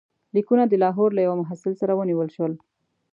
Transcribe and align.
لیکونه 0.35 0.63
د 0.67 0.73
لاهور 0.83 1.09
له 1.17 1.21
یوه 1.27 1.39
محصل 1.41 1.73
سره 1.81 1.93
ونیول 1.99 2.29
شول. 2.35 2.53